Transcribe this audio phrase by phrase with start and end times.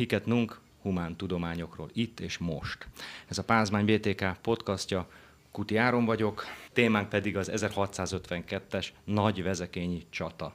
[0.00, 2.86] Hiket Nunk humán tudományokról itt és most.
[3.28, 5.08] Ez a Pázmány BTK podcastja,
[5.50, 10.54] Kuti Áron vagyok, témánk pedig az 1652-es nagy vezekényi csata.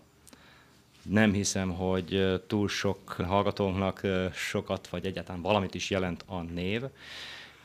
[1.01, 4.01] Nem hiszem, hogy túl sok hallgatónknak
[4.33, 6.81] sokat, vagy egyáltalán valamit is jelent a név,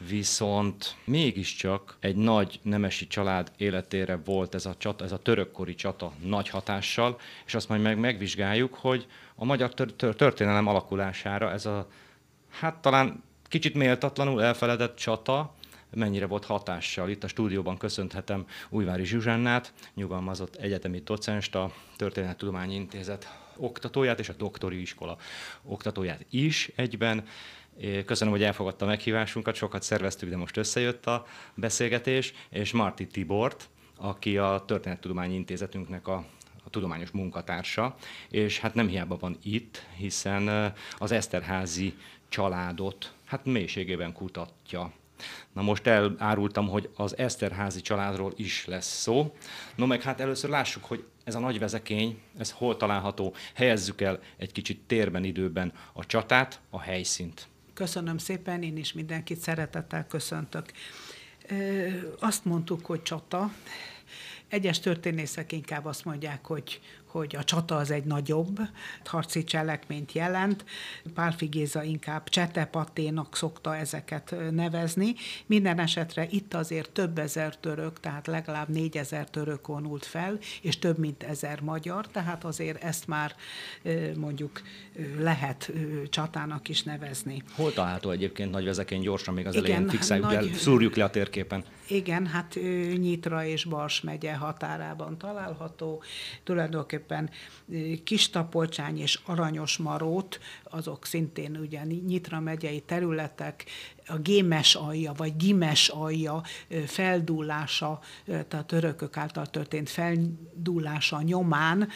[0.09, 6.13] viszont mégiscsak egy nagy nemesi család életére volt ez a, csata, ez a törökkori csata
[6.23, 11.89] nagy hatással, és azt majd meg megvizsgáljuk, hogy a magyar történelem alakulására ez a,
[12.51, 15.55] hát talán kicsit méltatlanul elfeledett csata,
[15.95, 17.09] mennyire volt hatással.
[17.09, 24.33] Itt a stúdióban köszönhetem Újvári Zsuzsannát, nyugalmazott egyetemi docenst, a Történettudományi Intézet oktatóját és a
[24.33, 25.17] doktori iskola
[25.63, 27.25] oktatóját is egyben.
[28.05, 33.69] Köszönöm, hogy elfogadta a meghívásunkat, sokat szerveztük, de most összejött a beszélgetés, és Marti Tibort,
[33.97, 36.25] aki a Történettudományi Intézetünknek a
[36.65, 37.95] a tudományos munkatársa,
[38.29, 41.95] és hát nem hiába van itt, hiszen az Eszterházi
[42.29, 44.93] családot hát mélységében kutatja.
[45.53, 49.35] Na most elárultam, hogy az Eszterházi családról is lesz szó.
[49.75, 53.35] No meg hát először lássuk, hogy ez a nagy vezekény, ez hol található.
[53.55, 57.49] Helyezzük el egy kicsit térben, időben a csatát, a helyszínt.
[57.75, 60.73] Köszönöm szépen, én is mindenkit szeretettel köszöntök.
[62.19, 63.53] Azt mondtuk, hogy csata.
[64.49, 66.81] Egyes történészek inkább azt mondják, hogy,
[67.11, 68.59] hogy a csata az egy nagyobb
[69.05, 70.65] harci cselekményt jelent.
[71.15, 75.15] Pálfi Géza inkább csetepaténak szokta ezeket nevezni.
[75.47, 80.99] Minden esetre itt azért több ezer török, tehát legalább négyezer török vonult fel, és több
[80.99, 83.35] mint ezer magyar, tehát azért ezt már
[84.17, 84.63] mondjuk
[85.19, 85.73] lehet
[86.09, 87.43] csatának is nevezni.
[87.57, 90.51] Hol található egyébként nagy vezekény gyorsan, még az Igen, elején fixáljuk nagy...
[90.51, 91.65] le, szúrjuk le a térképen?
[91.89, 92.59] Igen, hát
[92.97, 96.03] Nyitra és Bars megye határában található.
[96.43, 97.00] Tulajdonképpen
[98.05, 103.65] Kistapolcsány és Aranyos Marót, azok szintén ugye Nyitra megyei területek,
[104.07, 106.43] a gémes alja, vagy gimes alja
[106.87, 111.89] feldúlása, tehát a törökök által történt feldúlása nyomán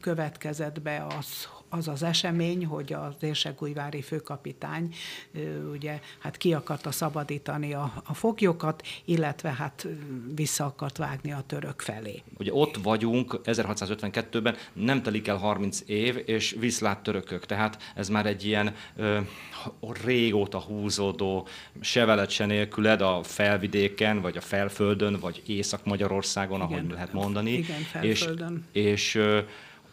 [0.00, 4.94] következett be az, az az esemény, hogy az érsekújvári főkapitány
[5.72, 9.86] ugye hát ki akarta szabadítani a, a foglyokat, illetve hát
[10.34, 12.22] vissza akart vágni a török felé.
[12.38, 18.26] Ugye ott vagyunk 1652-ben, nem telik el 30 év, és viszlát törökök, tehát ez már
[18.26, 19.18] egy ilyen ö,
[20.04, 21.46] régóta húzódó,
[21.80, 27.52] se veled, se nélküled a felvidéken, vagy a felföldön, vagy Észak-Magyarországon, ahogy lehet mondani.
[27.52, 28.64] Igen, felföldön.
[28.72, 29.20] És, és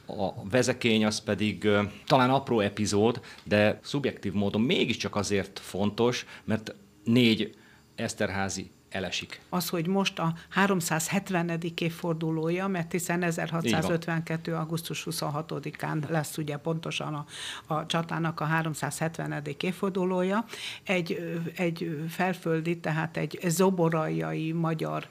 [0.07, 1.67] a vezekény az pedig
[2.05, 7.55] talán apró epizód, de szubjektív módon mégiscsak azért fontos, mert négy
[7.95, 9.41] Eszterházi elesik.
[9.49, 11.59] Az, hogy most a 370.
[11.77, 14.55] évfordulója, mert hiszen 1652.
[14.55, 17.25] augusztus 26-án lesz ugye pontosan a,
[17.73, 19.43] a csatának a 370.
[19.61, 20.45] évfordulója,
[20.83, 25.07] egy, egy felföldi, tehát egy zoborajai magyar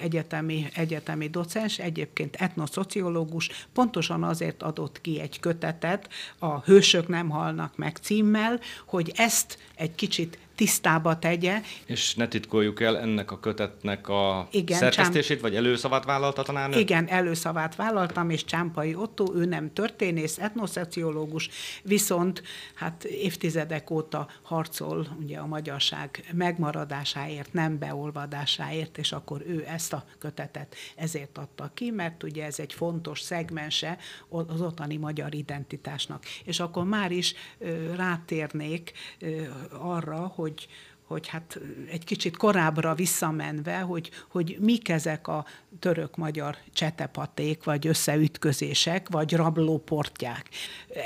[0.00, 7.76] egyetemi, egyetemi docens, egyébként etnoszociológus, pontosan azért adott ki egy kötetet a Hősök nem halnak
[7.76, 11.60] meg címmel, hogy ezt egy kicsit tisztába tegye.
[11.86, 15.50] És ne titkoljuk el ennek a kötetnek a Igen, szerkesztését, Csám...
[15.50, 16.78] vagy előszavát vállalta a tanárnő?
[16.78, 21.48] Igen, előszavát vállaltam, és Csámpai Otto, ő nem történész, etnoszociológus,
[21.82, 22.42] viszont
[22.74, 30.04] hát évtizedek óta harcol ugye a magyarság megmaradásáért, nem beolvadásáért, és akkor ő ezt a
[30.18, 33.98] kötetet ezért adta ki, mert ugye ez egy fontos szegmense
[34.28, 36.24] az ottani magyar identitásnak.
[36.44, 39.42] És akkor már is ö, rátérnék ö,
[39.78, 40.68] arra, hogy,
[41.12, 45.44] hogy hát egy kicsit korábbra visszamenve, hogy, hogy mik ezek a
[45.78, 50.48] török-magyar csetepaték, vagy összeütközések, vagy rablóportják.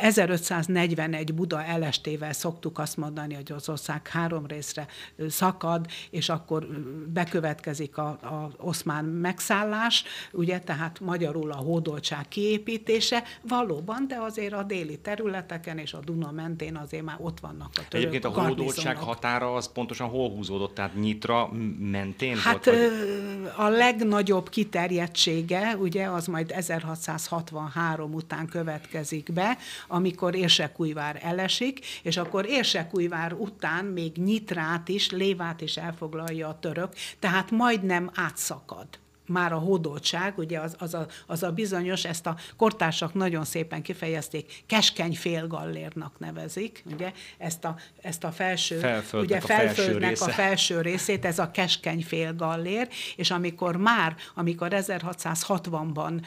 [0.00, 4.86] 1541 Buda elestével szoktuk azt mondani, hogy az ország három részre
[5.28, 6.66] szakad, és akkor
[7.12, 14.62] bekövetkezik a, a oszmán megszállás, ugye, tehát magyarul a hódoltság kiépítése, valóban, de azért a
[14.62, 18.96] déli területeken és a Duna mentén azért már ott vannak a török Egyébként a hódoltság
[18.96, 22.78] határa az pontosan hol húzódott, tehát Nyitra mentén hát, volt?
[22.78, 29.58] Hát a legnagyobb kiterjedtsége, ugye, az majd 1663 után következik be,
[29.88, 36.92] amikor Érsekújvár elesik, és akkor Érsekújvár után még Nyitrát is, Lévát is elfoglalja a török,
[37.18, 38.86] tehát majdnem átszakad
[39.26, 43.82] már a hódoltság, ugye az, az, a, az a bizonyos, ezt a kortársak nagyon szépen
[43.82, 50.20] kifejezték, keskeny félgallérnak nevezik, ugye, ezt a, ezt a felső, Felföldnek ugye a felső felföldnek
[50.20, 56.22] a felső részét, ez a keskeny félgallér, és amikor már, amikor 1660-ban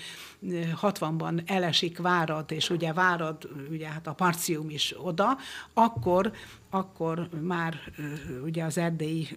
[0.81, 5.38] 60-ban elesik Várad, és ugye Várad, ugye hát a Parcium is oda,
[5.74, 6.31] akkor,
[6.69, 7.80] akkor már
[8.44, 9.28] ugye az erdélyi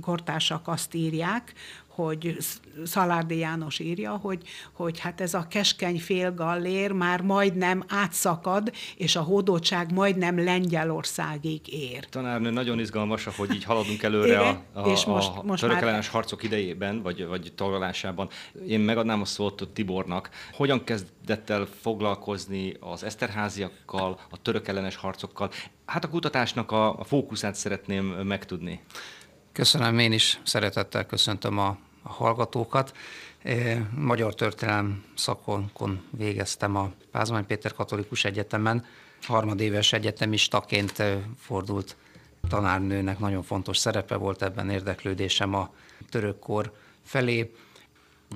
[0.00, 1.52] kortársak azt írják,
[1.94, 2.36] hogy
[2.84, 4.42] Szalárdi János írja, hogy,
[4.72, 12.08] hogy hát ez a keskeny félgallér már majdnem átszakad, és a hódoltság majdnem Lengyelországig ér.
[12.08, 16.08] Tanárnő, nagyon izgalmas, hogy így haladunk előre Igen, a, a, és most- a most törökellenes
[16.08, 18.28] harcok idejében, vagy, vagy taglalásában.
[18.68, 20.30] Én megadnám a szót Tibornak.
[20.52, 25.50] Hogyan kezdett el foglalkozni az eszterháziakkal, a törökellenes harcokkal?
[25.86, 28.80] Hát a kutatásnak a, a fókuszát szeretném megtudni.
[29.54, 32.96] Köszönöm, én is szeretettel köszöntöm a, a hallgatókat.
[33.42, 35.70] Eh, Magyar történelem szakon
[36.10, 38.84] végeztem a Pázmány Péter Katolikus Egyetemen.
[39.22, 41.96] Harmadéves egyetemistaként eh, fordult
[42.48, 45.74] tanárnőnek nagyon fontos szerepe volt ebben érdeklődésem a
[46.08, 46.72] törökkor
[47.04, 47.52] felé,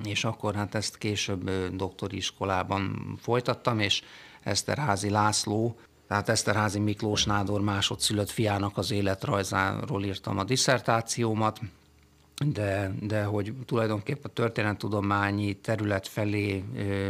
[0.03, 4.01] és akkor hát ezt később ö, doktori iskolában folytattam, és
[4.43, 11.59] Eszterházi László, tehát Eszterházi Miklós Nádor másodszülött fiának az életrajzáról írtam a diszertációmat,
[12.45, 17.09] de, de hogy tulajdonképpen a történettudományi terület felé ö,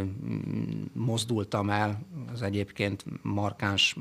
[0.92, 2.00] mozdultam el,
[2.32, 3.96] az egyébként markáns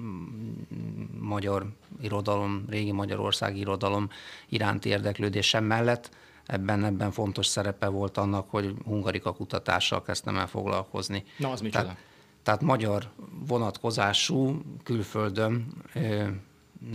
[1.19, 1.65] magyar
[2.01, 4.09] irodalom, régi Magyarországi irodalom
[4.49, 6.09] iránti érdeklődésem mellett,
[6.45, 11.23] ebben, ebben fontos szerepe volt annak, hogy hungarika kutatással kezdtem el foglalkozni.
[11.37, 11.83] Na, az micsoda?
[11.83, 11.97] Tehát,
[12.43, 13.11] tehát magyar
[13.47, 15.83] vonatkozású külföldön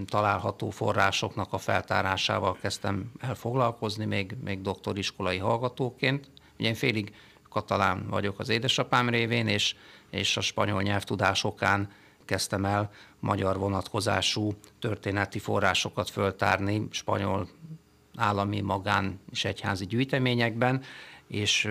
[0.06, 6.30] található forrásoknak a feltárásával kezdtem el foglalkozni, még, még doktoriskolai hallgatóként.
[6.58, 7.14] Ugye én félig
[7.48, 9.76] katalán vagyok az édesapám révén, és,
[10.10, 11.88] és a spanyol nyelvtudásokán
[12.24, 12.90] kezdtem el
[13.20, 17.48] magyar vonatkozású történeti forrásokat föltárni spanyol
[18.16, 20.82] állami, magán és egyházi gyűjteményekben,
[21.28, 21.68] és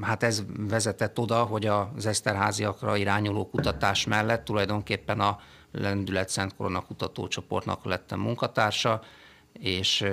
[0.00, 5.38] hát ez vezetett oda, hogy az Eszterháziakra irányuló kutatás mellett tulajdonképpen a
[5.72, 9.02] Lendület Szent Korona kutatócsoportnak lettem munkatársa,
[9.52, 10.04] és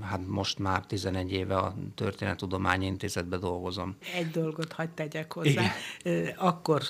[0.00, 3.96] hát most már 11 éve a Történettudományi Intézetben dolgozom.
[4.14, 5.62] Egy dolgot hagyd tegyek hozzá.
[6.04, 6.82] Ö, Akkor,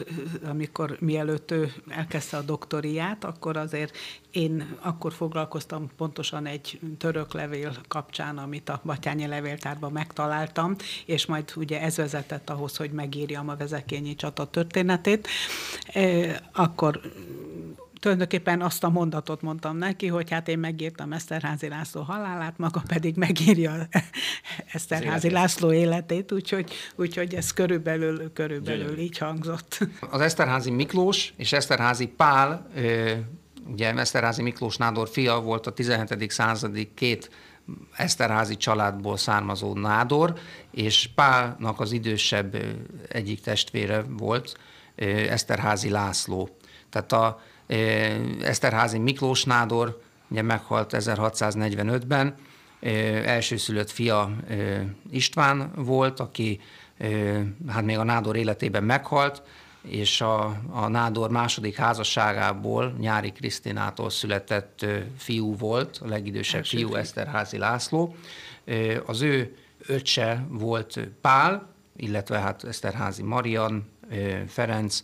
[0.44, 3.96] amikor mielőtt ő elkezdte a doktoriát, akkor azért
[4.30, 10.76] én akkor foglalkoztam pontosan egy török levél kapcsán, amit a Batyányi levéltárban megtaláltam,
[11.06, 15.28] és majd ugye ez vezetett ahhoz, hogy megírjam a vezekényi csata történetét.
[16.52, 17.00] Akkor
[18.02, 23.16] tulajdonképpen azt a mondatot mondtam neki, hogy hát én megírtam Eszterházi László halálát, maga pedig
[23.16, 23.88] megírja
[24.72, 25.30] Eszterházi.
[25.30, 29.02] László életét, úgyhogy, úgyhogy ez körülbelül, körülbelül Gyönyörű.
[29.02, 29.78] így hangzott.
[30.10, 32.70] Az Eszterházi Miklós és Eszterházi Pál,
[33.66, 36.30] ugye Eszterházi Miklós Nádor fia volt a 17.
[36.30, 37.30] századi két
[37.96, 40.38] Eszterházi családból származó Nádor,
[40.70, 42.56] és Pálnak az idősebb
[43.08, 44.56] egyik testvére volt
[45.28, 46.48] Eszterházi László.
[46.92, 47.76] Tehát a ö,
[48.40, 52.34] Eszterházi Miklós Nádor ugye meghalt 1645-ben,
[52.80, 52.88] ö,
[53.24, 54.76] elsőszülött fia ö,
[55.10, 56.60] István volt, aki
[57.68, 59.42] hát még a Nádor életében meghalt,
[59.82, 64.86] és a, a Nádor második házasságából Nyári Krisztinától született
[65.18, 66.94] fiú volt, a legidősebb Első fiú.
[66.94, 68.16] Eszterházi László.
[69.06, 69.56] Az ő
[69.86, 73.90] öccse volt Pál, illetve hát Eszterházi Marian,
[74.46, 75.02] Ferenc,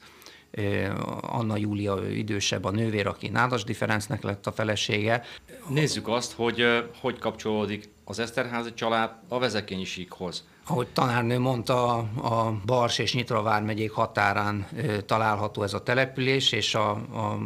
[1.20, 5.22] Anna Júlia ő idősebb a nővér, aki Nádasdi Ferencnek lett a felesége.
[5.68, 6.64] Nézzük azt, hogy
[7.00, 10.46] hogy kapcsolódik az Eszterházi család a vezekényi síkhoz.
[10.66, 14.66] Ahogy tanárnő mondta, a Bars és Nyitra vármegyék határán
[15.06, 17.38] található ez a település, és a, a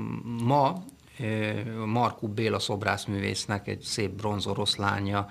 [0.44, 0.84] ma
[1.86, 5.28] Markú Béla szobrászművésznek egy szép bronzoroszlánya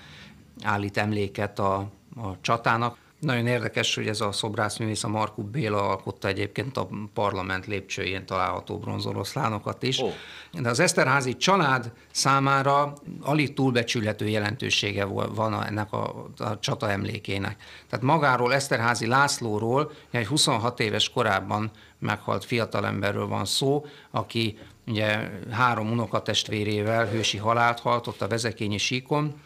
[0.64, 1.76] állít emléket a,
[2.16, 2.98] a csatának.
[3.22, 8.78] Nagyon érdekes, hogy ez a szobrászművész, a Markú Béla alkotta egyébként a parlament lépcsőjén található
[8.80, 10.00] bronzoroszlánokat is.
[10.00, 10.10] Ó.
[10.52, 17.64] De az Eszterházi család számára alig túlbecsülhető jelentősége van ennek a, a csata emlékének.
[17.90, 25.92] Tehát magáról Eszterházi Lászlóról egy 26 éves korában meghalt fiatalemberről van szó, aki ugye három
[25.92, 29.42] unokatestvérével hősi halált halt ott a vezekényi síkon,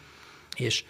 [0.56, 0.84] és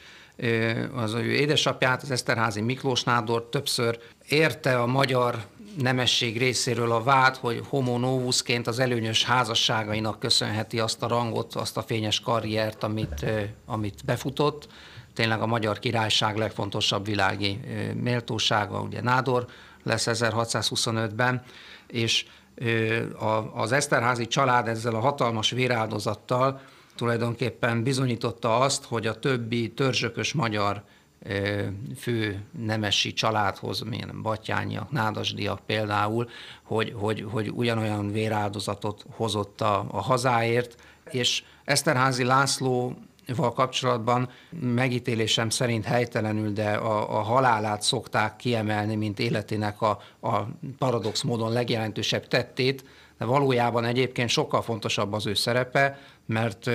[0.94, 5.44] az ő édesapját, az Eszterházi Miklós Nádor többször érte a magyar
[5.78, 11.76] nemesség részéről a vád, hogy homo novusként az előnyös házasságainak köszönheti azt a rangot, azt
[11.76, 13.26] a fényes karriert, amit,
[13.66, 14.68] amit befutott.
[15.14, 17.60] tényleg a magyar királyság legfontosabb világi
[17.94, 19.46] méltósága, ugye Nádor
[19.82, 21.42] lesz 1625-ben,
[21.86, 22.26] és
[23.54, 26.60] az Eszterházi család ezzel a hatalmas véráldozattal
[26.96, 30.84] tulajdonképpen bizonyította azt, hogy a többi törzsökös magyar
[31.96, 36.28] fő nemesi családhoz, milyen Batyányiak, Nádasdiak például,
[36.62, 40.76] hogy, hogy, hogy ugyanolyan véráldozatot hozott a, a hazáért,
[41.10, 42.96] és Eszterházi László
[43.36, 44.28] val kapcsolatban
[44.60, 50.40] megítélésem szerint helytelenül, de a, a halálát szokták kiemelni, mint életének a, a
[50.78, 52.84] paradox módon legjelentősebb tettét,
[53.18, 56.70] de valójában egyébként sokkal fontosabb az ő szerepe, mert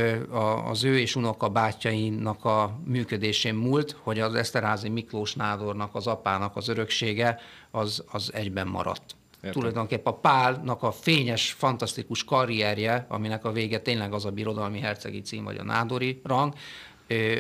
[0.66, 6.56] az ő és unoka bátyjainak a működésén múlt, hogy az Eszterházi Miklós Nádornak, az apának
[6.56, 7.40] az öröksége
[7.72, 9.16] az, az egyben maradt.
[9.42, 9.52] Értem.
[9.52, 15.22] Tulajdonképpen a Pálnak a fényes, fantasztikus karrierje, aminek a vége tényleg az a birodalmi hercegi
[15.22, 16.54] cím, vagy a nádori rang,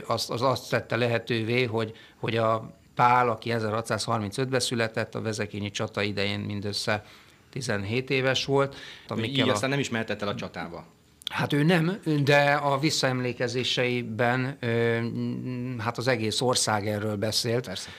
[0.08, 6.02] az, az azt tette lehetővé, hogy, hogy a Pál, aki 1635-ben született, a vezekényi csata
[6.02, 7.06] idején mindössze
[7.50, 8.76] 17 éves volt.
[9.22, 9.52] Így a...
[9.52, 10.86] aztán nem is mehetett el a csatába.
[11.32, 14.58] Hát ő nem, de a visszaemlékezéseiben
[15.78, 17.66] hát az egész ország erről beszélt.
[17.66, 17.90] Persze.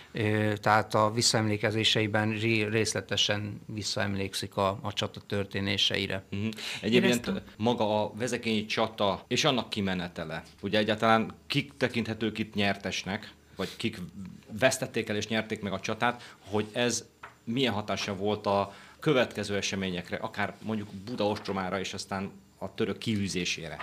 [0.57, 2.31] Tehát a visszaemlékezéseiben
[2.71, 6.25] részletesen visszaemlékszik a, a csata történéseire.
[6.33, 6.49] Uh-huh.
[6.81, 13.77] Egyébként maga a vezekényi csata és annak kimenetele, ugye egyáltalán kik tekinthetők itt nyertesnek, vagy
[13.77, 13.99] kik
[14.59, 17.05] vesztették el és nyerték meg a csatát, hogy ez
[17.45, 22.31] milyen hatása volt a következő eseményekre, akár mondjuk Buda ostromára, és aztán
[22.63, 23.77] a török kiűzésére.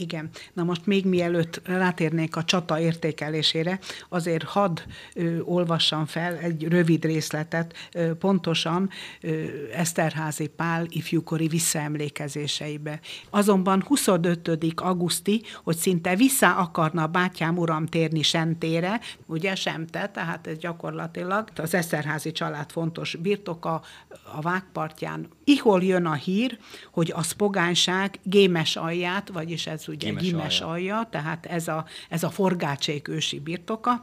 [0.00, 0.30] Igen.
[0.52, 3.78] Na most még mielőtt rátérnék a csata értékelésére,
[4.08, 4.80] azért hadd
[5.14, 8.90] ö, olvassam fel egy rövid részletet, ö, pontosan
[9.20, 13.00] ö, Eszterházi Pál ifjúkori visszaemlékezéseibe.
[13.30, 14.48] Azonban 25.
[14.74, 21.74] auguszti, hogy szinte vissza akarna bátyám uram térni Sentére, ugye Semte, tehát ez gyakorlatilag az
[21.74, 23.82] Eszterházi család fontos birtoka
[24.32, 25.28] a vágpartján.
[25.44, 26.58] Ihol jön a hír,
[26.90, 30.72] hogy a spogányság gémes alját, vagyis ez ugye gimes, gimes alja.
[30.72, 34.02] alja, tehát ez a, ez a forgácsék ősi birtoka,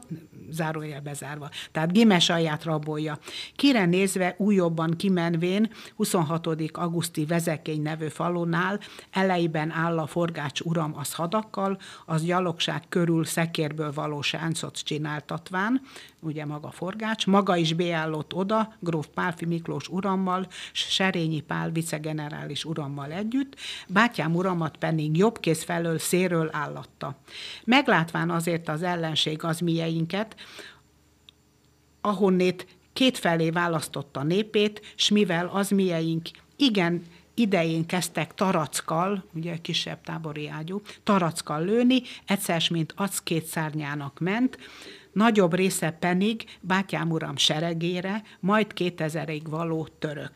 [0.50, 1.50] zárójel bezárva.
[1.72, 3.20] Tehát gimes alját rabolja.
[3.56, 6.48] Kire nézve újobban kimenvén 26.
[6.72, 8.80] auguszti Vezekény nevű falunál
[9.12, 15.82] elejében áll a forgács uram az hadakkal, az gyalogság körül szekérből való sáncot csináltatván,
[16.20, 23.12] ugye maga forgács, maga is beállott oda, gróf Pálfi Miklós urammal, Serényi Pál vicegenerális urammal
[23.12, 23.56] együtt,
[23.88, 27.16] bátyám uramat pedig jobb kéz felől széről állatta.
[27.64, 30.36] Meglátván azért az ellenség az mieinket,
[32.02, 40.48] ahonnét kétfelé választotta népét, s mivel az mieink igen idején kezdtek tarackal, ugye kisebb tábori
[40.48, 44.58] ágyú, tarackal lőni, egyszer, mint az két szárnyának ment,
[45.18, 50.34] nagyobb része pedig bátyám uram seregére, majd 2000-ig való török.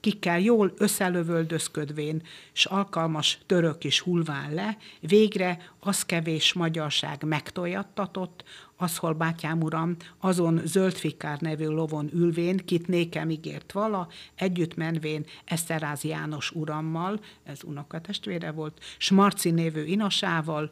[0.00, 8.44] Kikkel jól összelövöldözködvén, s alkalmas török is hulván le, végre az kevés magyarság megtojattatott,
[8.76, 15.24] az, hol bátyám uram, azon zöldfikár nevű lovon ülvén, kit nékem ígért vala, együtt menvén
[15.44, 20.70] Eszteráz János urammal, ez unokatestvére volt, s Marci névű inasával,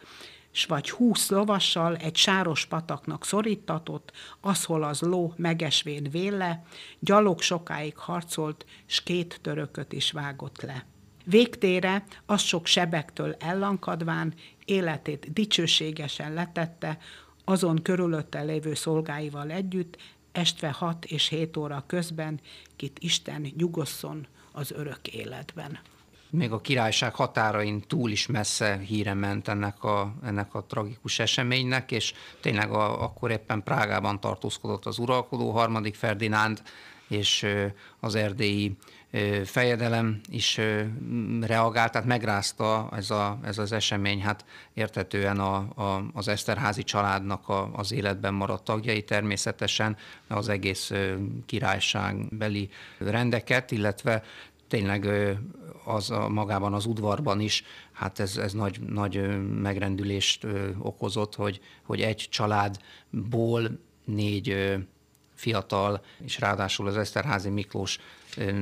[0.56, 6.64] s vagy húsz lovassal egy sáros pataknak szorítatott, az az ló megesvén véle,
[6.98, 10.86] gyalog sokáig harcolt, s két törököt is vágott le.
[11.24, 14.34] Végtére az sok sebektől ellankadván
[14.64, 16.98] életét dicsőségesen letette,
[17.44, 19.96] azon körülötte lévő szolgáival együtt,
[20.32, 22.40] estve hat és hét óra közben,
[22.76, 25.78] kit Isten nyugosszon az örök életben
[26.34, 31.90] még a királyság határain túl is messze híre ment ennek a, ennek a tragikus eseménynek,
[31.90, 36.62] és tényleg a, akkor éppen Prágában tartózkodott az uralkodó harmadik Ferdinánd,
[37.08, 37.46] és
[38.00, 38.76] az erdélyi
[39.44, 40.60] fejedelem is
[41.40, 47.48] reagált, tehát megrázta ez, a, ez az esemény, hát értetően a, a, az Eszterházi családnak
[47.48, 49.96] a, az életben maradt tagjai természetesen,
[50.28, 50.92] az egész
[51.46, 54.22] királyságbeli rendeket, illetve
[54.68, 55.08] tényleg
[55.84, 60.46] az a, magában az udvarban is, hát ez, ez nagy, nagy megrendülést
[60.78, 64.76] okozott, hogy, hogy egy családból négy
[65.34, 67.98] fiatal, és ráadásul az Eszterházi Miklós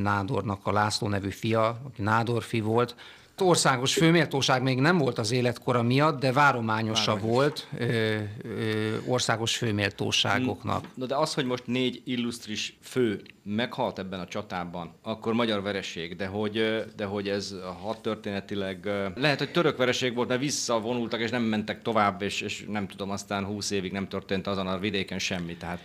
[0.03, 2.97] Nádornak a László nevű fia, aki Nádorfi volt,
[3.43, 7.35] országos főméltóság még nem volt az életkora miatt, de várományosa Várományos.
[7.35, 10.85] volt ö, ö, országos főméltóságoknak.
[10.95, 16.17] Na de az, hogy most négy illusztris fő meghalt ebben a csatában, akkor magyar vereség,
[16.17, 21.31] de hogy, de hogy ez hat történetileg, lehet, hogy török vereség volt, mert visszavonultak és
[21.31, 25.19] nem mentek tovább, és, és nem tudom, aztán húsz évig nem történt azon a vidéken
[25.19, 25.81] semmi, tehát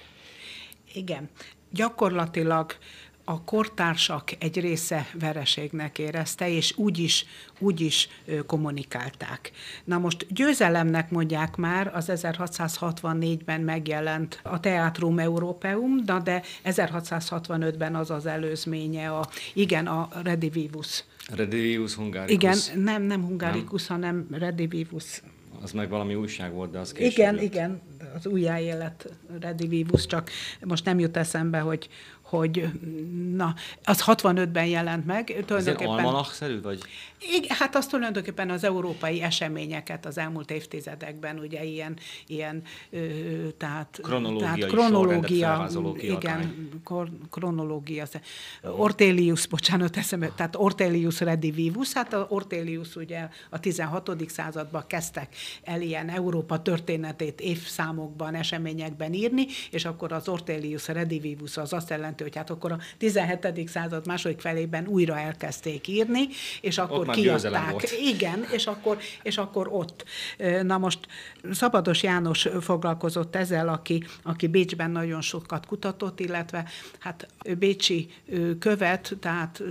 [0.94, 1.30] Igen.
[1.72, 2.72] Gyakorlatilag
[3.30, 7.26] a kortársak egy része vereségnek érezte, és úgy is,
[7.60, 8.10] úgy is
[8.46, 9.52] kommunikálták.
[9.84, 18.12] Na most győzelemnek mondják már, az 1664-ben megjelent a Teatrum Europeum, na de 1665-ben az
[18.12, 21.04] az előzménye, a, igen, a Redivivus.
[21.36, 22.34] Redivivus Hungarikus.
[22.34, 25.22] Igen, nem, nem Hungarikus, hanem Redivivus.
[25.62, 27.44] Az meg valami újság volt, de az később Igen, lett.
[27.44, 27.82] igen,
[28.16, 30.30] az újjáélet Redivivus, csak
[30.66, 31.90] most nem jut eszembe, hogy,
[32.30, 32.70] hogy
[33.36, 35.30] na, az 65-ben jelent meg.
[35.30, 36.80] Ez Tulajdonképpen, almanach-szerű, vagy?
[37.20, 42.98] igen, hát az tulajdonképpen az európai eseményeket az elmúlt évtizedekben, ugye ilyen, ilyen ö,
[43.58, 44.00] tehát,
[44.40, 48.06] tehát kronológia, igen, kor, kronológia,
[48.64, 54.30] Ortelius, bocsánat, eszembe, tehát Ortelius Redivivus, hát a Ortelius ugye a 16.
[54.30, 61.74] században kezdtek el ilyen Európa történetét évszámokban, eseményekben írni, és akkor az Ortelius Redivivus az
[61.74, 63.70] azt jelenti, hogy hát akkor a 17.
[63.70, 66.28] század második felében újra elkezdték írni,
[66.62, 67.90] és akkor kiadták.
[68.02, 70.06] Igen, és akkor, és akkor ott.
[70.62, 71.00] Na most
[71.52, 76.70] Szabados János foglalkozott ezzel, aki, aki Bécsben nagyon sokat kutatott, illetve
[77.00, 78.10] hát Bécsi
[78.60, 79.64] követ, tehát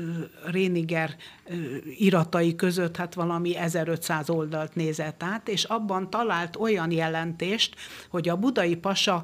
[0.44, 1.16] Réniger
[1.98, 7.74] iratai között hát valami 1500 oldalt nézett át, és abban talált olyan jelentést,
[8.08, 9.22] hogy a budai pasa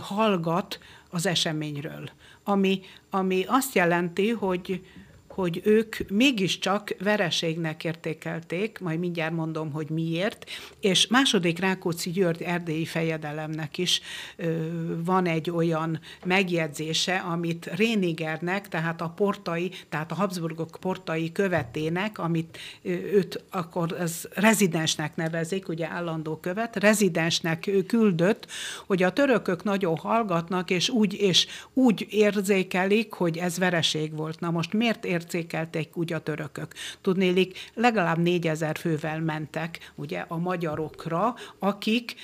[0.00, 0.78] hallgat
[1.10, 2.10] az eseményről,
[2.44, 2.80] ami,
[3.10, 4.86] ami azt jelenti, hogy
[5.34, 12.84] hogy ők mégiscsak vereségnek értékelték, majd mindjárt mondom, hogy miért, és második Rákóczi György erdélyi
[12.84, 14.00] fejedelemnek is
[14.36, 14.66] ö,
[15.04, 22.58] van egy olyan megjegyzése, amit Rénigernek, tehát a portai, tehát a Habsburgok portai követének, amit
[22.82, 28.46] ö, őt akkor az rezidensnek nevezik, ugye állandó követ, rezidensnek ő küldött,
[28.86, 34.40] hogy a törökök nagyon hallgatnak, és úgy, és úgy érzékelik, hogy ez vereség volt.
[34.40, 36.72] Na most miért érzékelték úgy a törökök?
[37.00, 42.14] Tudnélik, legalább négyezer fővel mentek ugye a magyarokra, akik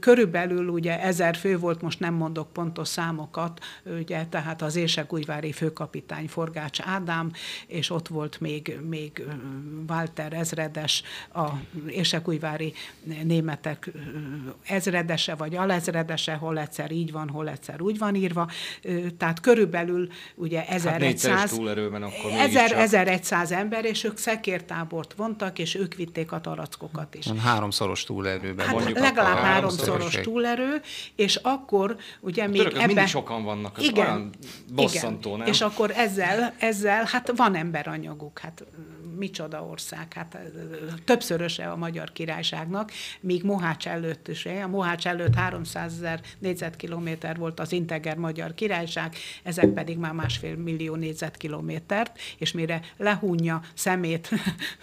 [0.00, 3.64] körülbelül ugye ezer fő volt, most nem mondok pontos számokat,
[4.00, 7.32] ugye, tehát az Érsekújvári főkapitány Forgács Ádám,
[7.66, 9.24] és ott volt még, még
[9.88, 11.02] Walter ezredes,
[11.34, 11.48] a
[11.88, 12.72] Érsekújvári
[13.22, 13.90] németek
[14.62, 18.50] ezredese vagy alezredese, hol egyszer így van, hol egyszer úgy van írva,
[19.18, 22.30] tehát körülbelül ugye Hát négyszeres 1100 túlerőben akkor.
[22.52, 27.26] 1100 ember, és ők szekértábort vontak, és ők vitték a tarackokat is.
[27.42, 28.66] Háromszoros túlerőben.
[28.66, 30.80] Hát mondjuk legalább háromszoros túlerő,
[31.14, 32.86] és akkor ugye még ebben...
[32.86, 34.30] mindig sokan vannak, ez olyan
[34.74, 35.38] bosszantó, igen.
[35.38, 35.48] nem?
[35.48, 38.64] És akkor ezzel, ezzel, hát van emberanyaguk, hát
[39.18, 40.38] micsoda ország, hát
[41.04, 47.60] többszöröse a magyar királyságnak, míg Mohács előtt is, a Mohács előtt 300 ezer négyzetkilométer volt
[47.60, 54.28] az integer magyar királyság, ezek pedig már másfél millió négyzetkilométert, és mire lehúnja szemét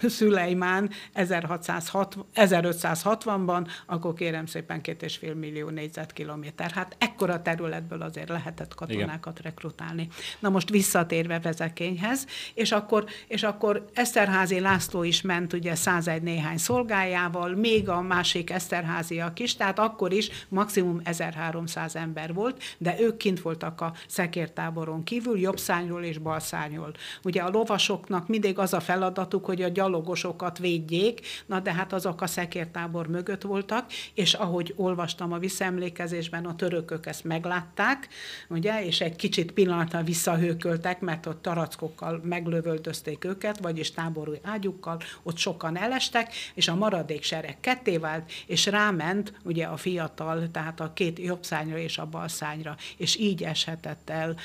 [0.02, 6.70] Szülejmán 1660, 1560-ban, akkor kérem szépen két és fél millió négyzetkilométer.
[6.70, 9.50] Hát ekkora területből azért lehetett katonákat Igen.
[9.52, 10.08] rekrutálni.
[10.38, 16.58] Na most visszatérve Vezekényhez, és akkor, és akkor Eszterházi László is ment ugye 101 néhány
[16.58, 23.16] szolgájával, még a másik Eszterháziak is, tehát akkor is maximum 1300 ember volt, de ők
[23.16, 26.92] kint voltak a szekértáboron kívül, jobb szányról és bal szányról.
[27.22, 32.20] Ugye a lovasoknak mindig az a feladatuk, hogy a gyalogosokat védjék, na de hát azok
[32.20, 38.08] a szekértábor mögött voltak, és ahogy olvastam a visszaemlékezésben, a törökök ezt meglátták,
[38.48, 45.36] ugye, és egy kicsit pillanatra visszahőköltek, mert ott tarackokkal meglövöldözték őket, vagyis táborúi ágyukkal, ott
[45.36, 50.92] sokan elestek, és a maradék sereg ketté vált, és ráment ugye a fiatal, tehát a
[50.92, 54.36] két jobb szányra és a bal szányra, és így eshetett el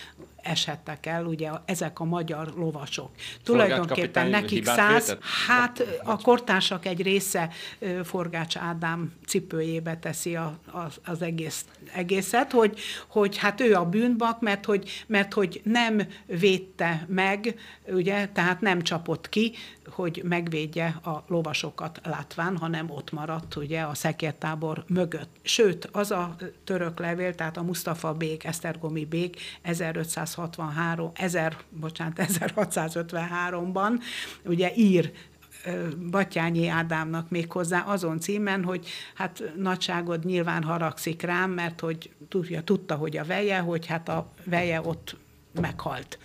[0.47, 3.09] eshettek el ugye a- ezek a magyar lovasok.
[3.43, 7.49] Tulajdonképpen nekik száz, hát a kortársak egy része
[8.03, 14.41] Forgács Ádám cipőjébe teszi a, az, az egész, egészet, hogy, hogy hát ő a bűnbak,
[14.41, 17.55] mert hogy, mert hogy nem védte meg,
[17.87, 19.53] ugye, tehát nem csapott ki,
[19.89, 25.29] hogy megvédje a lovasokat látván, hanem ott maradt ugye a szekértábor mögött.
[25.41, 33.91] Sőt, az a török levél, tehát a Mustafa Bék, Esztergomi Bék 1563, 1000, bocsánat, 1653-ban
[34.45, 35.11] ugye ír
[36.11, 42.61] Batyányi Ádámnak még hozzá azon címen, hogy hát nagyságod nyilván haragszik rám, mert hogy tudja,
[42.61, 45.15] tudta, hogy a veje, hogy hát a veje ott
[45.59, 46.17] meghalt.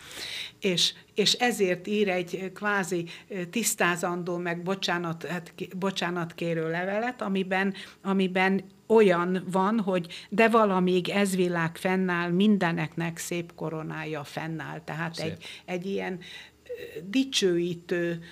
[0.60, 3.04] És, és ezért ír egy kvázi
[3.50, 11.76] tisztázandó, meg bocsánat, hát, bocsánatkérő levelet, amiben, amiben olyan van, hogy de valamíg ez világ
[11.76, 14.80] fennáll, mindeneknek szép koronája fennáll.
[14.84, 15.26] Tehát szép.
[15.26, 16.18] egy, egy ilyen
[17.04, 18.22] dicsőítő,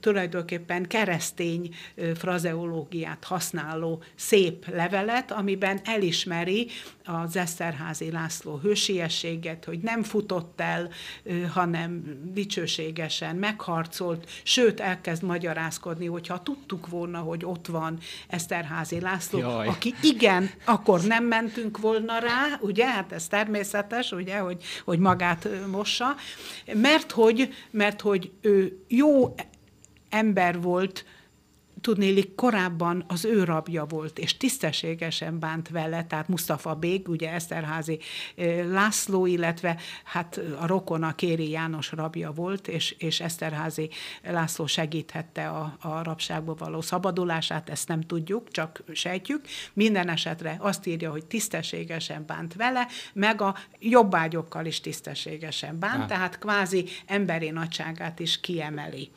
[0.00, 1.74] tulajdonképpen keresztény
[2.14, 6.66] frazeológiát használó szép levelet, amiben elismeri
[7.04, 10.88] az Eszterházi László hősiességet, hogy nem futott el,
[11.52, 19.66] hanem dicsőségesen megharcolt, sőt elkezd magyarázkodni, hogyha tudtuk volna, hogy ott van Eszterházi László, Jaj.
[19.66, 25.48] aki igen, akkor nem mentünk volna rá, ugye, hát ez természetes, ugye, hogy, hogy magát
[25.70, 26.14] mossa,
[26.74, 29.34] mert hogy, mert hogy ő jó
[30.08, 31.04] ember volt,
[31.82, 37.98] tudnélik korábban az ő rabja volt, és tisztességesen bánt vele, tehát Mustafa Bég, ugye Eszterházi
[38.70, 43.88] László, illetve hát a rokona Kéri János rabja volt, és, és Eszterházi
[44.22, 49.44] László segíthette a, a rabságból való szabadulását, ezt nem tudjuk, csak sejtjük.
[49.72, 56.06] Minden esetre azt írja, hogy tisztességesen bánt vele, meg a jobbágyokkal is tisztességesen bánt, ah.
[56.08, 59.10] tehát kvázi emberi nagyságát is kiemeli.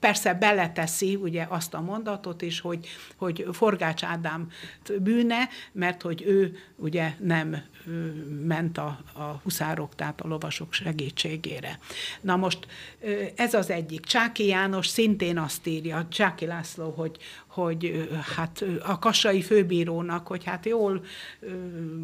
[0.00, 4.50] Persze beleteszi ugye azt a mondatot is, hogy, hogy Forgács Ádám
[5.00, 7.56] bűne, mert hogy ő ugye nem
[8.46, 11.78] ment a, a huszárok, tehát a lovasok segítségére.
[12.20, 12.66] Na most
[13.34, 14.04] ez az egyik.
[14.04, 17.16] Csáki János szintén azt írja, Csáki László, hogy,
[17.46, 21.04] hogy hát a kassai főbírónak, hogy hát jól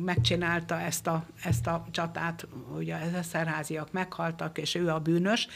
[0.04, 5.48] megcsinálta ezt a, ezt a csatát, hogy az eszerháziak meghaltak, és ő a bűnös.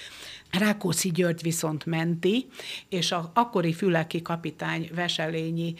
[0.51, 2.47] Rákóczi György viszont menti,
[2.89, 5.75] és a akkori füleki kapitány Veselényi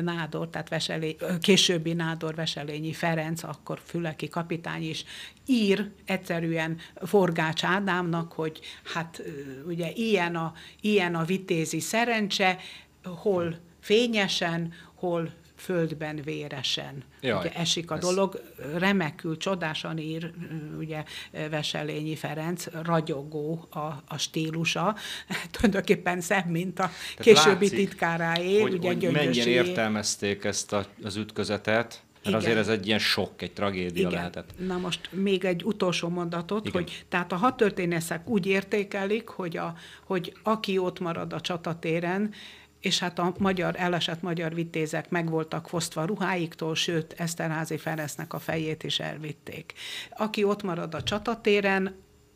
[0.00, 5.04] Nádor, tehát Veselé, későbbi Nádor Veselényi Ferenc, akkor füleki kapitány is
[5.46, 8.60] ír egyszerűen Forgács Ádámnak, hogy
[8.94, 9.22] hát
[9.66, 12.58] ugye ilyen a, ilyen a vitézi szerencse,
[13.04, 17.02] hol fényesen, hol földben véresen.
[17.20, 18.00] Jaj, ugye esik a ez...
[18.00, 18.40] dolog,
[18.76, 20.32] remekül, csodásan ír,
[20.78, 21.04] ugye
[21.50, 24.96] Veselényi Ferenc, ragyogó a, a stílusa,
[25.50, 30.86] tulajdonképpen szebb, mint a Tehát későbbi látszik, titkáráé, hogy, ugye hogy mennyien értelmezték ezt a,
[31.02, 32.56] az ütközetet, mert Igen.
[32.56, 34.12] azért ez egy ilyen sok, egy tragédia Igen.
[34.12, 34.50] lehetett.
[34.66, 36.82] Na most még egy utolsó mondatot, Igen.
[36.82, 42.32] hogy tehát a hat történészek úgy értékelik, hogy, a, hogy aki ott marad a csatatéren,
[42.80, 48.38] és hát a magyar, elesett magyar vitézek meg voltak fosztva ruháiktól, sőt, Eszterházi Ferencnek a
[48.38, 49.72] fejét is elvitték.
[50.10, 51.94] Aki ott marad a csatatéren,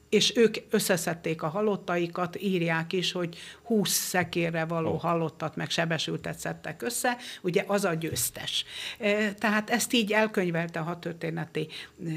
[0.08, 5.00] és ők összeszedték a halottaikat, írják is, hogy 20 szekérre való oh.
[5.00, 8.64] halottat, meg sebesültet szedtek össze, ugye az a győztes.
[8.98, 11.68] E, tehát ezt így elkönyvelte a hatörténeti,
[12.06, 12.10] e,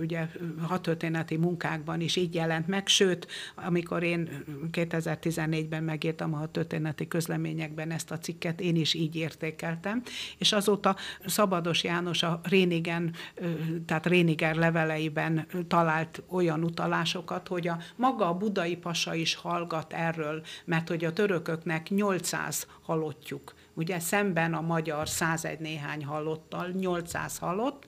[0.00, 0.26] ugye,
[0.62, 8.10] hatörténeti munkákban is így jelent meg, sőt, amikor én 2014-ben megírtam a hatörténeti közleményekben ezt
[8.10, 10.02] a cikket, én is így értékeltem,
[10.38, 13.44] és azóta Szabados János a Rénigen, e,
[13.86, 19.92] tehát Réniger leveleiben talált olyan utalások, adatokat, hogy a maga a budai pasa is hallgat
[19.92, 27.38] erről, mert hogy a törököknek 800 halottjuk ugye szemben a magyar 101 néhány halottal, 800
[27.38, 27.84] halott,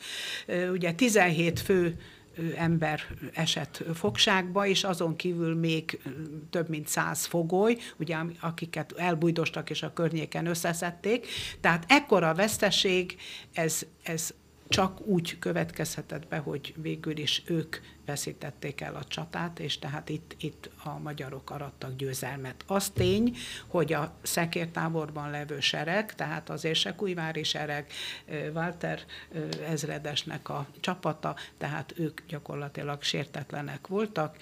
[0.72, 1.98] ugye 17 fő
[2.56, 3.00] ember
[3.34, 6.00] esett fogságba, és azon kívül még
[6.50, 11.26] több mint száz fogoly, ugye, akiket elbújdostak és a környéken összeszedték.
[11.60, 13.16] Tehát ekkora veszteség,
[13.52, 14.34] ez, ez
[14.68, 17.76] csak úgy következhetett be, hogy végül is ők
[18.06, 22.64] veszítették el a csatát, és tehát itt, itt a magyarok arattak győzelmet.
[22.66, 27.86] Az tény, hogy a szekértáborban levő sereg, tehát az érsekújvári sereg,
[28.54, 29.00] Walter
[29.68, 34.36] ezredesnek a csapata, tehát ők gyakorlatilag sértetlenek voltak,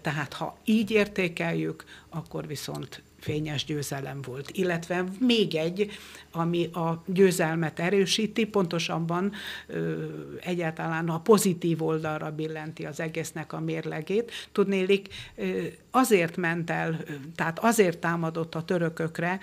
[0.00, 4.50] tehát ha így értékeljük, akkor viszont fényes győzelem volt.
[4.52, 5.90] Illetve még egy,
[6.32, 9.32] ami a győzelmet erősíti, pontosabban
[9.66, 10.04] ö,
[10.40, 14.30] egyáltalán a pozitív oldalra billenti az egésznek a mérlegét.
[14.52, 15.62] Tudnélik, ö,
[15.96, 17.00] azért ment el,
[17.34, 19.38] tehát azért támadott a törökökre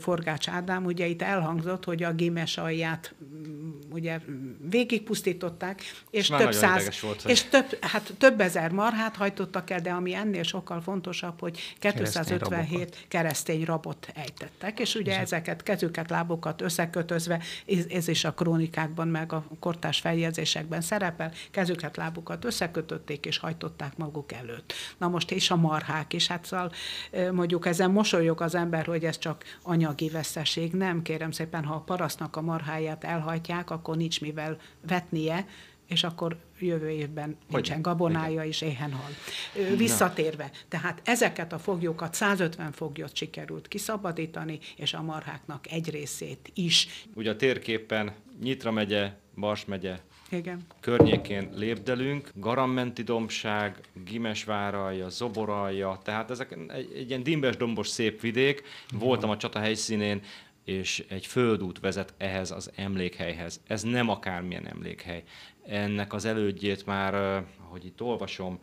[0.00, 3.14] Forgács Ádám, ugye itt elhangzott, hogy a Gimes alját
[3.90, 4.18] ugye
[4.70, 9.80] végigpusztították, és Már több száz, volt, hogy- és több, hát több ezer marhát hajtottak el,
[9.80, 16.60] de ami ennél sokkal fontosabb, hogy 257 keresztény rabot ejtettek, és ugye ezeket kezüket, lábukat
[16.60, 23.38] összekötözve, ez, ez is a krónikákban, meg a kortás feljegyzésekben szerepel, kezüket, lábukat összekötötték, és
[23.38, 24.72] hajtották maguk előtt.
[24.98, 25.56] Na most és a
[25.98, 26.72] marhák is, hát szóval
[27.32, 30.72] mondjuk ezen mosolyog az ember, hogy ez csak anyagi veszteség.
[30.72, 34.56] Nem, kérem szépen, ha a parasztnak a marháját elhajtják, akkor nincs mivel
[34.88, 35.46] vetnie,
[35.88, 39.10] és akkor jövő évben nincsen gabonája, és éhen hal.
[39.76, 46.88] Visszatérve, tehát ezeket a foglyokat, 150 foglyot sikerült kiszabadítani, és a marháknak egy részét is.
[47.14, 49.98] Ugye a térképen Nyitra megye, Bars megye
[50.30, 50.60] Igen.
[50.80, 58.62] környékén lépdelünk, Garammenti dombság, Gimesváralja, Zoboralja, tehát ezek egy, egy ilyen dimbes dombos szép vidék.
[58.92, 60.22] Voltam a csata helyszínén,
[60.64, 63.60] és egy földút vezet ehhez az emlékhelyhez.
[63.66, 65.22] Ez nem akármilyen emlékhely.
[65.66, 68.58] Ennek az elődjét már, eh, ahogy itt olvasom,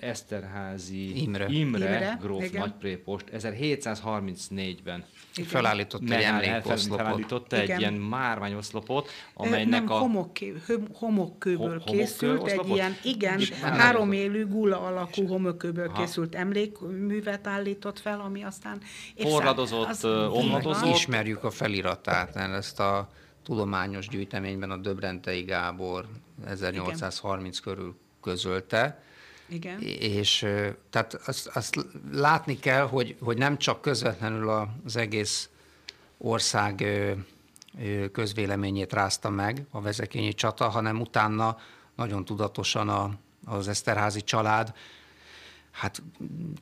[0.00, 1.46] Eszterházi Imre.
[1.48, 2.60] Imre, Imre, gróf igen.
[2.60, 5.04] nagyprépost 1734-ben
[5.36, 5.48] Igen.
[5.48, 7.04] Felállított egy emlékoszlopot.
[7.04, 7.78] felállította egy Igen.
[7.78, 9.98] ilyen márványoszlopot, amelynek nem, a...
[9.98, 12.76] homokkő, hom- homokkőből Ho- készült, egy oszlopot?
[12.76, 13.58] ilyen, igen, Igen.
[13.58, 16.02] három élő gula alakú homokkőből Aha.
[16.02, 18.80] készült emlékművet állított fel, ami aztán...
[20.00, 20.30] van.
[20.30, 20.94] omladozott.
[20.94, 23.10] Ismerjük a feliratát, mert ezt a
[23.42, 26.06] tudományos gyűjteményben a Döbrentei Gábor
[26.46, 29.02] 1830 körül közölte.
[29.52, 29.80] Igen.
[30.00, 30.46] És
[30.90, 34.48] tehát azt, azt látni kell, hogy, hogy nem csak közvetlenül
[34.84, 35.48] az egész
[36.18, 36.84] ország
[38.12, 41.58] közvéleményét rázta meg a vezekényi csata, hanem utána
[41.96, 43.10] nagyon tudatosan a,
[43.44, 44.74] az Eszterházi család,
[45.72, 46.02] hát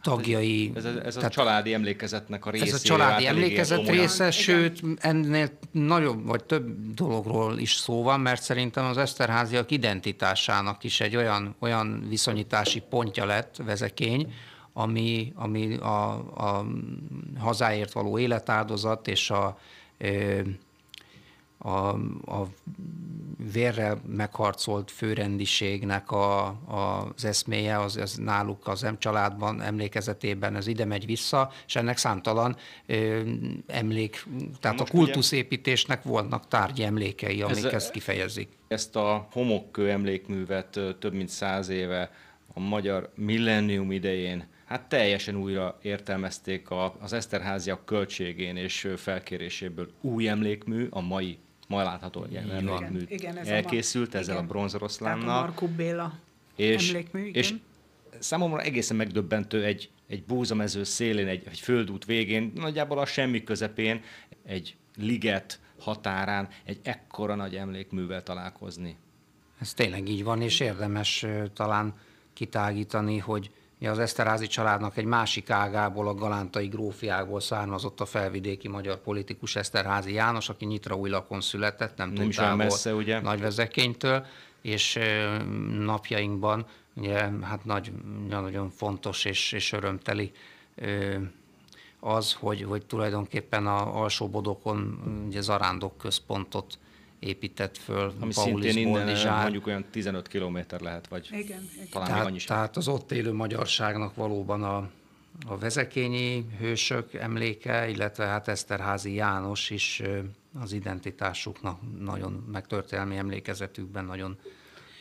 [0.02, 0.72] tagjai...
[0.74, 2.64] Ez, a- ez a tehát családi emlékezetnek a része.
[2.64, 8.42] ez a családi emlékezet része, sőt, ennél nagyobb vagy több dologról is szó van, mert
[8.42, 14.32] szerintem az Eszterháziak identitásának is egy olyan, olyan viszonyítási pontja lett vezekény,
[14.72, 16.12] ami, ami a,
[16.48, 16.66] a
[17.38, 19.58] hazáért való életáldozat és a,
[21.58, 21.88] a,
[22.34, 22.46] a
[23.52, 30.66] vérrel megharcolt főrendiségnek a, a, az eszméje, az, az náluk az em családban, emlékezetében ez
[30.66, 33.20] ide megy vissza, és ennek számtalan ö,
[33.66, 34.26] emlék,
[34.60, 38.48] tehát Most a kultuszépítésnek voltak tárgyi emlékei, amik Ez- ezt kifejezik.
[38.68, 42.10] Ezt a homokkő emlékművet több mint száz éve
[42.54, 50.28] a magyar millennium idején hát teljesen újra értelmezték a, az Eszterháziak költségén és felkéréséből új
[50.28, 51.38] emlékmű, a mai,
[51.70, 54.46] ma látható ilyen emlékmű Igen, ez a elkészült ma- ezzel a igen.
[54.46, 55.40] Tehát a bronzoroszlánnal.
[55.40, 56.18] Markó Béla
[56.56, 57.34] és, emlékmű, igen.
[57.34, 57.54] és
[58.18, 64.02] számomra egészen megdöbbentő egy, egy búzamező szélén, egy, egy földút végén, nagyjából a semmi közepén,
[64.44, 68.96] egy liget határán egy ekkora nagy emlékművel találkozni.
[69.60, 71.94] Ez tényleg így van, és érdemes talán
[72.32, 73.50] kitágítani, hogy
[73.88, 80.12] az Eszterházi családnak egy másik ágából, a galántai grófiából származott a felvidéki magyar politikus Eszterházi
[80.12, 83.20] János, aki Nyitra újlakon született, nem, Nem túl távol messze, ugye?
[83.20, 84.26] Nagyvezekénytől,
[84.62, 84.98] és
[85.78, 87.92] napjainkban ugye, hát nagy,
[88.28, 90.32] nagyon fontos és, és örömteli
[92.00, 96.78] az, hogy, hogy tulajdonképpen a Alsóbodokon ugye zarándok központot
[97.20, 99.42] épített föl Ami Paulis szintén innen Boldizsár.
[99.42, 101.42] mondjuk olyan 15 kilométer lehet, vagy Igen,
[101.74, 101.88] igen.
[101.90, 102.56] talán még annyi Tehát, sem.
[102.56, 104.76] tehát az ott élő magyarságnak valóban a,
[105.46, 110.02] a vezekényi hősök emléke, illetve hát Eszterházi János is
[110.60, 114.36] az identitásuknak nagyon, meg történelmi emlékezetükben nagyon,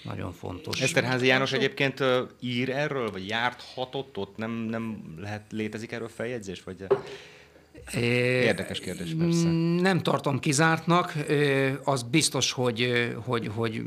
[0.04, 0.82] nagyon fontos.
[0.82, 2.04] Eszterházi János egyébként
[2.40, 4.38] ír erről, vagy járt hatott ott?
[4.38, 6.64] Nem, nem lehet, létezik erről feljegyzés?
[6.64, 6.86] Vagy
[7.94, 9.48] Érdekes kérdés, persze.
[9.82, 11.14] Nem tartom kizártnak.
[11.84, 13.82] Az biztos, hogy, hogy, hogy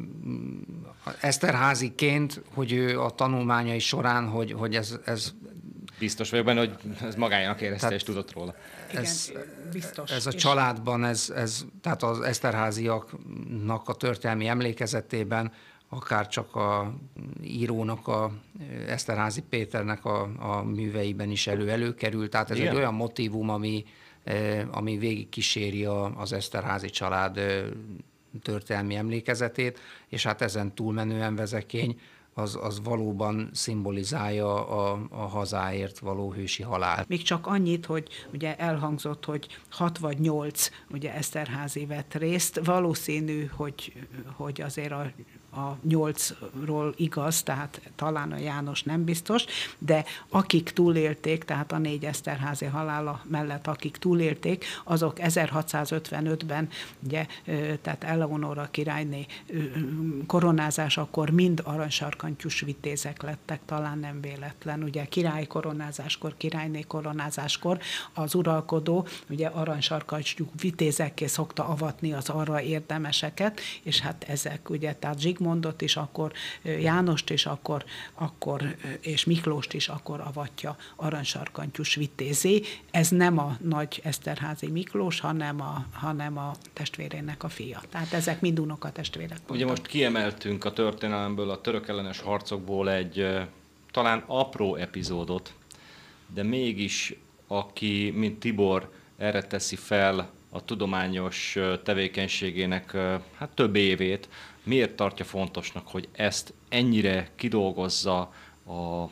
[1.20, 5.33] Eszterháziként, hogy ő a tanulmányai során, hogy, hogy ez, ez
[5.98, 8.55] biztos vagyok benne, hogy ez magának érezte Tehát- és tudott róla.
[8.90, 9.33] Igen, ez-
[9.72, 10.11] biztos.
[10.11, 15.52] Ez a családban, ez, ez, tehát az Eszterháziaknak a történelmi emlékezetében,
[15.94, 16.94] akár csak a
[17.42, 18.33] írónak, a
[18.87, 22.31] Eszterházi Péternek a, a műveiben is elő előkerült.
[22.31, 22.68] Tehát ez Igen?
[22.70, 23.85] egy olyan motivum, ami,
[24.24, 27.64] eh, ami végig kíséri a- az Eszterházi család eh,
[28.42, 29.78] történelmi emlékezetét,
[30.09, 32.00] és hát ezen túlmenően vezekény,
[32.35, 37.09] az, az valóban szimbolizálja a, a hazáért való hősi halált.
[37.09, 42.61] Még csak annyit, hogy ugye elhangzott, hogy hat vagy nyolc ugye Eszterházi vett részt.
[42.64, 43.92] Valószínű, hogy,
[44.37, 45.11] hogy azért a
[45.55, 49.45] a nyolcról igaz, tehát talán a János nem biztos,
[49.79, 56.69] de akik túlélték, tehát a négy Eszterházi halála mellett, akik túlélték, azok 1655-ben,
[57.05, 57.27] ugye,
[57.83, 59.27] tehát Eleonora királyné
[60.27, 64.83] koronázás akkor mind aranysarkantyús vitézek lettek, talán nem véletlen.
[64.83, 67.79] Ugye király koronázáskor, királyné koronázáskor
[68.12, 75.21] az uralkodó ugye aranysarkantyú vitézekké szokta avatni az arra érdemeseket, és hát ezek ugye, tehát
[75.42, 82.62] Zsigmondot is akkor, Jánost is akkor, akkor és Miklóst is akkor avatja aranysarkantyús vitézé.
[82.90, 87.83] Ez nem a nagy Eszterházi Miklós, hanem a, hanem a testvérének a fia.
[87.90, 89.38] Tehát ezek mind unoka testvérek.
[89.48, 93.26] Ugye most kiemeltünk a történelemből, a török ellenes harcokból egy
[93.90, 95.52] talán apró epizódot,
[96.35, 97.14] de mégis
[97.46, 102.91] aki, mint Tibor, erre teszi fel a tudományos tevékenységének
[103.37, 104.29] hát több évét,
[104.62, 108.21] miért tartja fontosnak, hogy ezt ennyire kidolgozza
[108.67, 109.09] a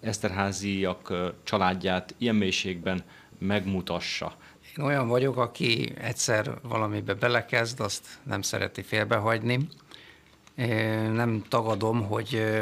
[0.00, 3.02] Eszterháziak családját ilyen mélységben
[3.38, 4.36] megmutassa?
[4.78, 9.68] Én olyan vagyok, aki egyszer valamibe belekezd, azt nem szereti félbehagyni.
[11.12, 12.60] Nem tagadom, hogy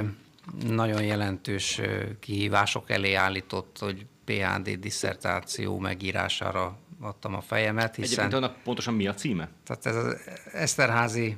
[0.67, 1.81] nagyon jelentős
[2.21, 7.95] kihívások elé állított, hogy PhD diszertáció megírására adtam a fejemet.
[7.95, 9.49] Hiszen, Egyébként annak pontosan mi a címe?
[9.67, 10.17] Tehát ez az
[10.53, 11.37] Eszterházi,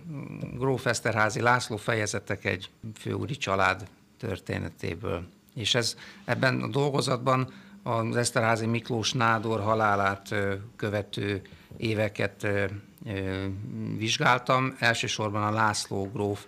[0.54, 5.26] Gróf Eszterházi László fejezetek egy főúri család történetéből.
[5.54, 7.52] És ez ebben a dolgozatban
[7.82, 10.34] az Eszterházi Miklós Nádor halálát
[10.76, 11.42] követő
[11.76, 12.46] éveket
[13.96, 14.76] vizsgáltam.
[14.78, 16.46] Elsősorban a László gróf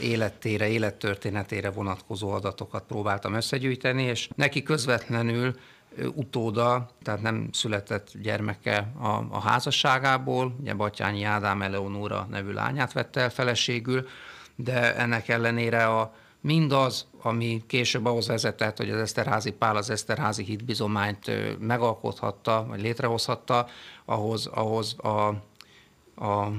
[0.00, 5.54] élettére, élettörténetére vonatkozó adatokat próbáltam összegyűjteni, és neki közvetlenül
[6.14, 13.20] utóda, tehát nem született gyermeke a, a házasságából, ugye Batyányi Ádám Eleonóra nevű lányát vette
[13.20, 14.06] el feleségül,
[14.56, 20.44] de ennek ellenére a, mindaz, ami később ahhoz vezetett, hogy az Eszterházi Pál az Eszterházi
[20.44, 23.66] hitbizományt megalkothatta, vagy létrehozhatta,
[24.04, 25.28] ahhoz, ahhoz a,
[26.26, 26.50] a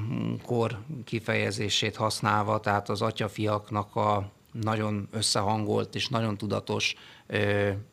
[0.45, 6.95] kor kifejezését használva, tehát az atyafiaknak a nagyon összehangolt és nagyon tudatos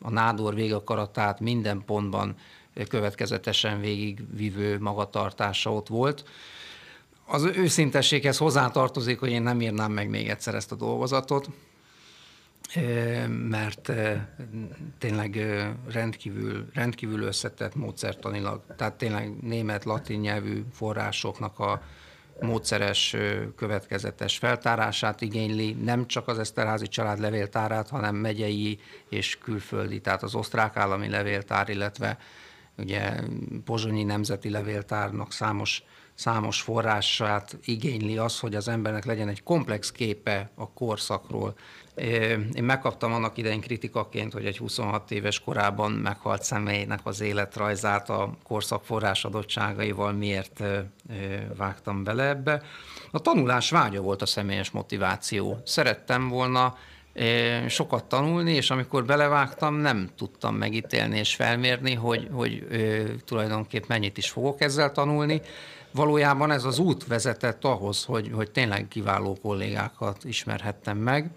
[0.01, 2.35] a nádor végakaratát minden pontban
[2.87, 6.23] következetesen végigvívő magatartása ott volt.
[7.25, 11.49] Az őszintességhez hozzátartozik, hogy én nem írnám meg még egyszer ezt a dolgozatot,
[13.27, 13.91] mert
[14.97, 15.45] tényleg
[15.91, 21.81] rendkívül, rendkívül összetett módszertanilag, tehát tényleg német-latin nyelvű forrásoknak a
[22.41, 23.15] módszeres,
[23.55, 30.35] következetes feltárását igényli, nem csak az Eszterházi család levéltárát, hanem megyei és külföldi, tehát az
[30.35, 32.17] osztrák állami levéltár, illetve
[32.77, 33.13] ugye
[33.65, 35.83] Pozsonyi Nemzeti Levéltárnak számos
[36.15, 41.55] számos forrását igényli az, hogy az embernek legyen egy komplex képe a korszakról.
[42.53, 48.37] Én megkaptam annak idején kritikaként, hogy egy 26 éves korában meghalt személynek az életrajzát a
[48.43, 50.63] korszak forrás adottságaival miért
[51.57, 52.61] vágtam bele ebbe.
[53.11, 55.61] A tanulás vágya volt a személyes motiváció.
[55.65, 56.75] Szerettem volna
[57.67, 62.67] sokat tanulni, és amikor belevágtam, nem tudtam megítélni és felmérni, hogy, hogy
[63.25, 65.41] tulajdonképp mennyit is fogok ezzel tanulni,
[65.91, 71.31] valójában ez az út vezetett ahhoz, hogy, hogy tényleg kiváló kollégákat ismerhettem meg.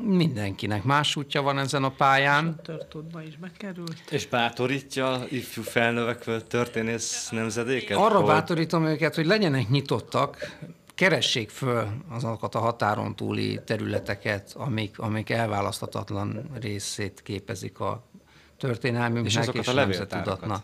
[0.00, 2.60] Mindenkinek más útja van ezen a pályán.
[2.62, 4.02] Törtódba is bekerült.
[4.10, 7.96] És bátorítja ifjú felnövekvő történész nemzedéket?
[7.96, 8.26] Arra hogy...
[8.26, 10.56] bátorítom őket, hogy legyenek nyitottak,
[10.94, 18.04] keressék föl azokat a határon túli területeket, amik, amik elválaszthatatlan részét képezik a
[18.58, 20.62] történelmünknek és, azokat és a levéltárakat.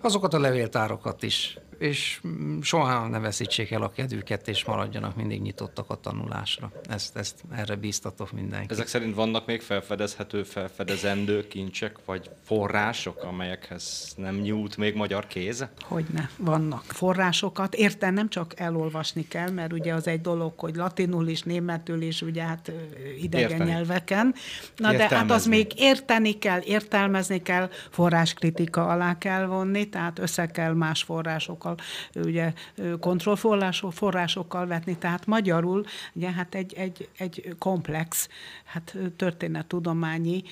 [0.00, 2.20] Azokat a levéltárokat is és
[2.60, 6.72] soha ne veszítsék el a kedvüket, és maradjanak mindig nyitottak a tanulásra.
[6.88, 8.70] Ezt, ezt erre bíztatok mindenkit.
[8.70, 15.66] Ezek szerint vannak még felfedezhető, felfedezendő kincsek, vagy források, amelyekhez nem nyújt még magyar kéz?
[15.80, 17.74] Hogyne, vannak forrásokat.
[17.74, 22.22] Érten nem csak elolvasni kell, mert ugye az egy dolog, hogy latinul is, németül is,
[22.22, 22.72] ugye hát
[23.20, 23.70] idegen érteni.
[23.70, 24.34] nyelveken.
[24.76, 30.46] Na de hát az még érteni kell, értelmezni kell, forráskritika alá kell vonni, tehát össze
[30.46, 31.71] kell más forrásokkal
[32.14, 32.52] ugye
[33.00, 38.28] kontrollforrásokkal vetni, tehát magyarul ugye hát egy, egy, egy komplex
[38.64, 40.42] hát történettudományi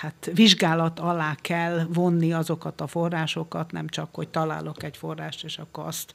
[0.00, 5.58] hát vizsgálat alá kell vonni azokat a forrásokat, nem csak, hogy találok egy forrást, és
[5.58, 6.14] akkor azt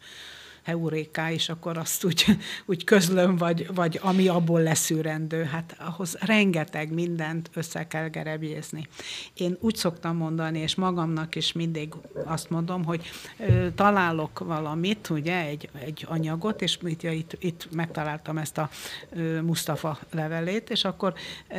[0.63, 2.25] heuréká, és akkor azt úgy,
[2.65, 5.43] úgy közlöm, vagy, vagy ami abból leszűrendő.
[5.43, 8.87] Hát ahhoz rengeteg mindent össze kell gerebjézni.
[9.33, 11.93] Én úgy szoktam mondani, és magamnak is mindig
[12.25, 17.67] azt mondom, hogy ö, találok valamit, ugye, egy, egy anyagot, és mit, ja, itt, itt
[17.71, 18.69] megtaláltam ezt a
[19.09, 21.13] ö, Mustafa levelét, és akkor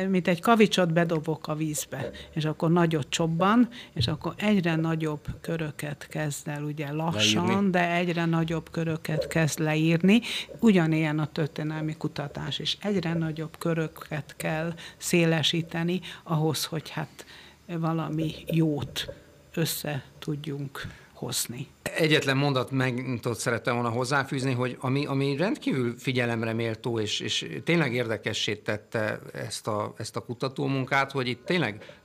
[0.09, 6.07] mint egy kavicsot bedobok a vízbe, és akkor nagyot csobban, és akkor egyre nagyobb köröket
[6.09, 7.69] kezd el ugye lassan, leírni.
[7.69, 8.90] de egyre nagyobb köröket
[9.27, 10.21] kezd leírni.
[10.59, 12.77] Ugyanilyen a történelmi kutatás is.
[12.81, 17.25] Egyre nagyobb köröket kell szélesíteni ahhoz, hogy hát
[17.65, 19.13] valami jót
[19.53, 21.67] össze tudjunk hozni.
[21.81, 27.61] Egyetlen mondat meg tudod, szerettem volna hozzáfűzni, hogy ami, ami rendkívül figyelemre méltó, és, és
[27.63, 31.99] tényleg érdekessé tette ezt a, ezt a kutatómunkát, hogy itt tényleg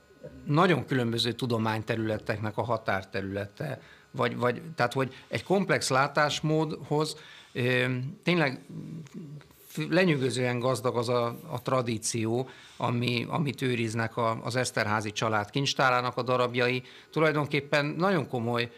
[0.45, 3.81] nagyon különböző tudományterületeknek a határterülete,
[4.17, 7.17] vagy, vagy, tehát hogy egy komplex látásmódhoz
[8.23, 8.65] tényleg
[9.89, 16.21] lenyűgözően gazdag az a, a tradíció, ami, amit őriznek a, az Eszterházi család kincstárának a
[16.21, 16.83] darabjai.
[17.11, 18.71] Tulajdonképpen nagyon komoly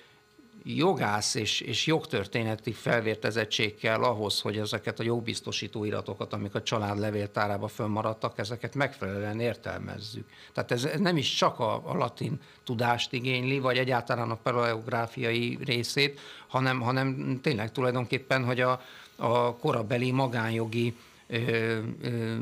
[0.78, 7.00] jogász és, és jogtörténeti felvértezettség kell ahhoz, hogy ezeket a jogbiztosító iratokat, amik a család
[7.00, 10.30] levéltárába fönnmaradtak, ezeket megfelelően értelmezzük.
[10.54, 16.20] Tehát ez nem is csak a, a latin tudást igényli, vagy egyáltalán a paleográfiai részét,
[16.48, 18.82] hanem, hanem tényleg tulajdonképpen, hogy a,
[19.16, 20.96] a korabeli magánjogi
[21.28, 22.36] ö, ö,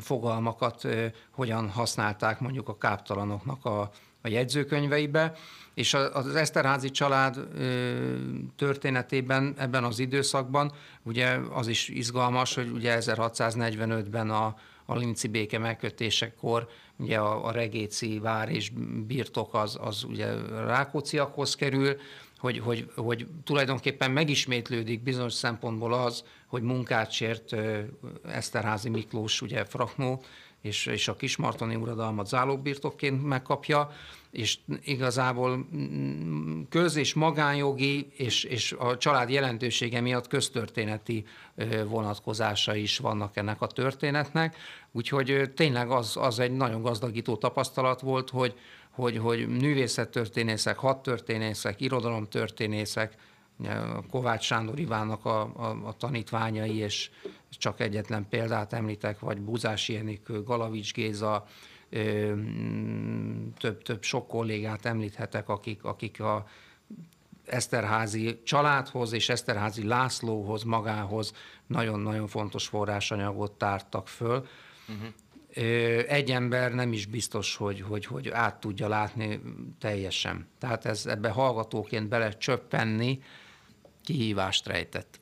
[0.00, 3.90] fogalmakat ö, hogyan használták mondjuk a káptalanoknak a,
[4.22, 5.34] a jegyzőkönyveibe,
[5.74, 7.38] és az Eszterházi család
[8.56, 15.58] történetében ebben az időszakban ugye az is izgalmas, hogy ugye 1645-ben a, a Linci béke
[15.58, 18.72] megkötésekor ugye a, a Regéci vár és
[19.06, 20.26] birtok az, az ugye
[20.66, 21.96] Rákóciakhoz kerül,
[22.38, 27.56] hogy, hogy, hogy tulajdonképpen megismétlődik bizonyos szempontból az, hogy munkát sért
[28.24, 30.22] Eszterházi Miklós, ugye Fraknó,
[30.62, 33.90] és, és a kismartoni uradalmat zálogbirtokként megkapja,
[34.30, 41.24] és igazából mm, köz- és magánjogi és, és a család jelentősége miatt köztörténeti
[41.86, 44.56] vonatkozása is vannak ennek a történetnek,
[44.92, 48.54] úgyhogy tényleg az, az egy nagyon gazdagító tapasztalat volt, hogy,
[48.90, 53.16] hogy, hogy művészettörténészek, hadtörténészek, irodalomtörténészek,
[54.10, 57.10] Kovács Sándor Ivánnak a, a, a tanítványai, és
[57.50, 61.46] csak egyetlen példát említek, vagy Buzási Enikő, Galavics Géza,
[63.58, 66.46] több, több sok kollégát említhetek, akik, akik a
[67.46, 71.32] Eszterházi családhoz és Eszterházi Lászlóhoz magához
[71.66, 74.46] nagyon-nagyon fontos forrásanyagot tártak föl.
[74.88, 75.08] Uh-huh.
[76.08, 79.40] Egy ember nem is biztos, hogy, hogy, hogy át tudja látni
[79.78, 80.48] teljesen.
[80.58, 83.22] Tehát ez ebbe hallgatóként bele csöppenni
[84.02, 85.20] kihívást rejtett.